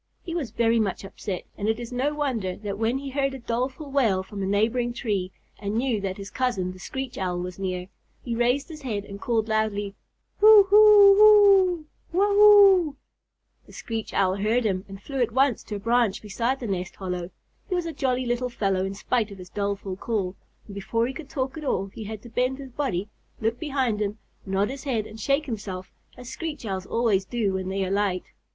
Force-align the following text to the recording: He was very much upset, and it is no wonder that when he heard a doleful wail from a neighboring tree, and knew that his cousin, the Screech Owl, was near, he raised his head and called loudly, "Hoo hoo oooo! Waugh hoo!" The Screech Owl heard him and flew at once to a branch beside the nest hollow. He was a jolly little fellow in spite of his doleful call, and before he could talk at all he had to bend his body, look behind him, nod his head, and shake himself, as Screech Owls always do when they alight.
He 0.23 0.33
was 0.33 0.49
very 0.49 0.79
much 0.79 1.03
upset, 1.03 1.43
and 1.55 1.69
it 1.69 1.79
is 1.79 1.91
no 1.93 2.11
wonder 2.15 2.55
that 2.55 2.79
when 2.79 2.97
he 2.97 3.11
heard 3.11 3.35
a 3.35 3.37
doleful 3.37 3.91
wail 3.91 4.23
from 4.23 4.41
a 4.41 4.47
neighboring 4.47 4.93
tree, 4.93 5.31
and 5.59 5.75
knew 5.77 6.01
that 6.01 6.17
his 6.17 6.31
cousin, 6.31 6.71
the 6.71 6.79
Screech 6.79 7.19
Owl, 7.19 7.37
was 7.37 7.59
near, 7.59 7.85
he 8.23 8.35
raised 8.35 8.67
his 8.69 8.81
head 8.81 9.05
and 9.05 9.21
called 9.21 9.47
loudly, 9.47 9.93
"Hoo 10.39 10.63
hoo 10.63 11.17
oooo! 11.19 11.85
Waugh 12.11 12.33
hoo!" 12.33 12.95
The 13.67 13.73
Screech 13.73 14.11
Owl 14.11 14.37
heard 14.37 14.63
him 14.63 14.85
and 14.89 14.99
flew 14.99 15.21
at 15.21 15.31
once 15.33 15.61
to 15.65 15.75
a 15.75 15.79
branch 15.79 16.23
beside 16.23 16.59
the 16.61 16.65
nest 16.65 16.95
hollow. 16.95 17.29
He 17.69 17.75
was 17.75 17.85
a 17.85 17.93
jolly 17.93 18.25
little 18.25 18.49
fellow 18.49 18.83
in 18.83 18.95
spite 18.95 19.29
of 19.29 19.37
his 19.37 19.51
doleful 19.51 19.97
call, 19.97 20.35
and 20.65 20.73
before 20.73 21.05
he 21.05 21.13
could 21.13 21.29
talk 21.29 21.59
at 21.59 21.63
all 21.63 21.89
he 21.93 22.05
had 22.05 22.23
to 22.23 22.29
bend 22.29 22.57
his 22.57 22.71
body, 22.71 23.07
look 23.39 23.59
behind 23.59 24.01
him, 24.01 24.17
nod 24.47 24.71
his 24.71 24.85
head, 24.85 25.05
and 25.05 25.19
shake 25.19 25.45
himself, 25.45 25.91
as 26.17 26.27
Screech 26.27 26.65
Owls 26.65 26.87
always 26.87 27.23
do 27.23 27.53
when 27.53 27.69
they 27.69 27.83
alight. 27.83 28.23